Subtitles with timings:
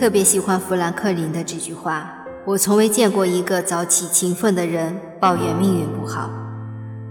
[0.00, 2.10] 特别喜欢富兰克林的这句话
[2.46, 6.30] ：“我从未见过一个早起勤奋的人抱怨命运不好。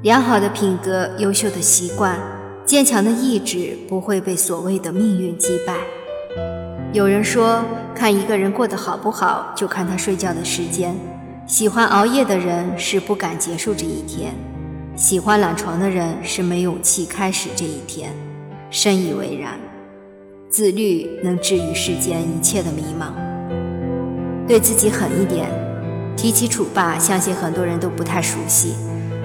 [0.02, 2.20] 良好的品格、优秀的习惯、
[2.66, 5.76] 坚强的意志不会被所谓的命运击败。”
[6.92, 7.64] 有人说，
[7.94, 10.96] 看一个人过得好不好，就看他睡觉的时间。
[11.46, 14.34] 喜欢熬夜的人是不敢结束这一天，
[14.96, 18.12] 喜欢懒床的人是没勇气开始这一天。
[18.72, 19.60] 深以为然。
[20.50, 23.14] 自律能治愈世间一切的迷茫。
[24.48, 25.48] 对自己狠一点。
[26.18, 28.74] 提起楚霸，相信很多人都不太熟悉，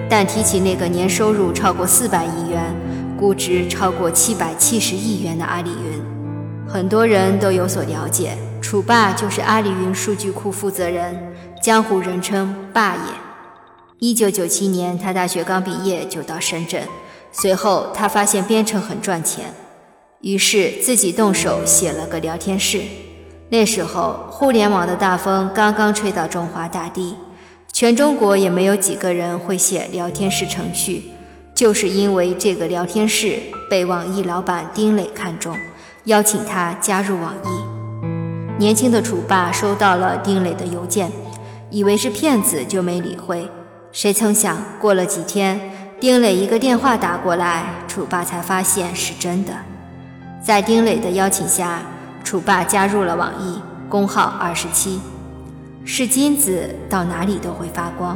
[0.09, 2.73] 但提起那个年收入超过四百亿元、
[3.17, 6.01] 估值超过七百七十亿元的阿里云。
[6.65, 13.01] 很多人都有所了解，楚霸就是阿里云数据库负责人，江湖人称“霸爷”。
[13.99, 16.83] 一九九七年，他大学刚毕业就到深圳，
[17.33, 19.53] 随后他发现编程很赚钱，
[20.21, 22.81] 于是自己动手写了个聊天室。
[23.49, 27.15] 那时候，互联网的大风刚刚吹到中华大地，
[27.71, 31.11] 全中国也没有几个人会写聊天室程序，
[31.53, 35.55] 就是因为这个聊天室被网易老板丁磊看中。
[36.05, 38.59] 邀请他加入网易。
[38.59, 41.11] 年轻的楚霸收到了丁磊的邮件，
[41.69, 43.49] 以为是骗子，就没理会。
[43.91, 45.59] 谁曾想，过了几天，
[45.99, 49.53] 丁磊一个电话打过来，楚霸才发现是真的。
[50.45, 51.81] 在丁磊的邀请下，
[52.23, 55.01] 楚霸加入了网易，工号二十七。
[55.83, 58.15] 是金子，到哪里都会发光。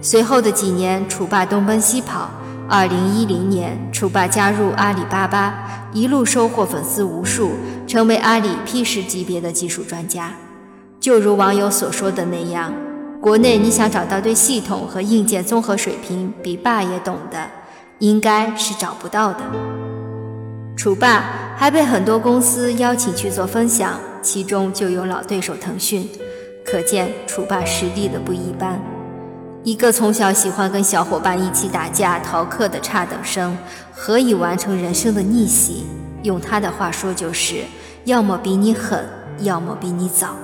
[0.00, 2.28] 随后的几年，楚霸东奔西跑。
[2.68, 5.54] 二零一零年，楚霸加入阿里巴巴，
[5.92, 7.52] 一路收获粉丝无数，
[7.86, 10.32] 成为阿里 P 十级别的技术专家。
[10.98, 12.72] 就如网友所说的那样，
[13.20, 17.46] 国内你想找到对系统和硬件综合水平比霸爷懂的，
[18.00, 19.42] 应该是找不到的。
[20.74, 21.24] 楚霸
[21.56, 26.08] 还被很多公司邀请去做分享，其中就有老对手腾讯，
[26.64, 28.80] 可见楚霸实力的不一般。
[29.62, 33.56] 一个从小喜欢跟小伙伴一起打架逃课的差等生，
[33.92, 35.86] 何以完成人生的逆袭？
[36.22, 37.56] 用他的话说，就是
[38.04, 39.04] 要么比你狠，
[39.38, 40.34] 要么比你早。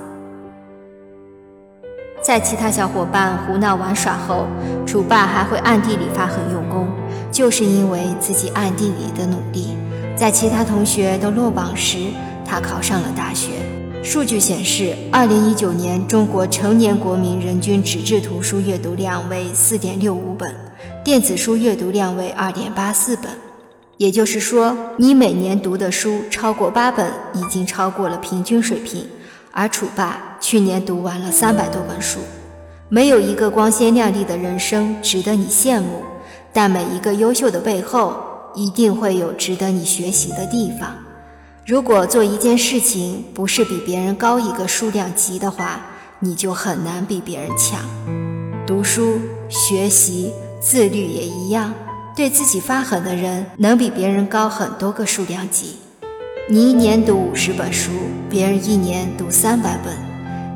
[2.22, 4.46] 在其他小伙伴胡闹玩耍后，
[4.86, 6.86] 楚霸还会暗地里发狠用功，
[7.32, 9.76] 就是因为自己暗地里的努力，
[10.18, 12.08] 在其他同学都落榜时，
[12.44, 13.50] 他考上了大学。
[14.02, 20.52] 数据显示，二零一九年中国成年国民人均纸质图书阅读量为四点六五本，
[21.04, 23.30] 电子书阅读量为二点八四本。
[23.96, 29.06] 也就是说，你每年读的书超过八本，已经超过了平均水平。
[29.52, 32.18] 而楚霸去年读完了三百多本书。
[32.88, 36.02] 没有一个光鲜亮丽的人生值得你羡慕，
[36.52, 38.16] 但每一个优秀的背后，
[38.54, 40.96] 一定会有值得你学习的地方。
[41.66, 45.80] 如果做一件事情不是比别人高一个数量级的话，
[46.18, 47.80] 你就很难比别人强。
[48.66, 51.72] 读书、学习、自律也一样，
[52.16, 55.76] 对自己发狠的人能比别人高很多个数量级。
[56.50, 57.90] 你一年读五十本书，
[58.30, 59.92] 别人一年读三百本；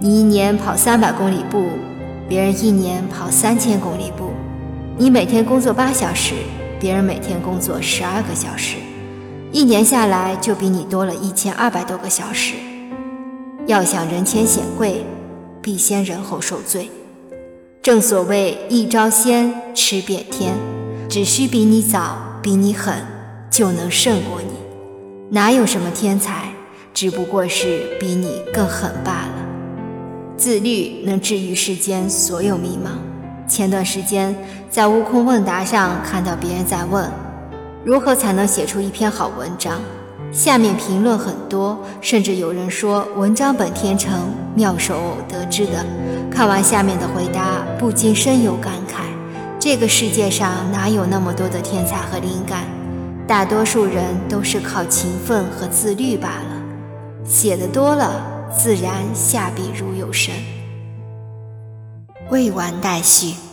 [0.00, 1.69] 你一年跑三百公里步，
[2.26, 4.31] 别人一年跑三千公里步；
[4.97, 6.34] 你每天工作八小时，
[6.82, 8.75] 别人每天工作十二个小时。
[9.53, 12.54] 一年下来就比你多了一千二百多个小时。
[13.69, 15.04] 要想人前显贵，
[15.62, 16.91] 必先人后受罪。
[17.81, 20.54] 正所谓一招鲜吃遍天，
[21.09, 23.06] 只需比你早，比你狠，
[23.49, 24.53] 就能胜过你。
[25.31, 26.53] 哪有什么天才，
[26.93, 29.34] 只不过是比你更狠罢了。
[30.37, 33.12] 自律能治愈世间所有迷茫。
[33.52, 34.34] 前段时间
[34.70, 37.06] 在悟空问答上看到别人在问。
[37.84, 39.78] 如何才能写出一篇好文章？
[40.32, 45.84] 下面评论很多，甚至有人说文章本天成，妙手偶得之的。
[46.30, 49.02] 看完下面的回答，不禁深有感慨：
[49.60, 52.60] 这个世界上哪有那么多的天才和灵感？
[53.26, 57.26] 大多数人都是靠勤奋和自律罢了。
[57.26, 60.32] 写的多了，自然下笔如有神。
[62.32, 63.51] 未完待续。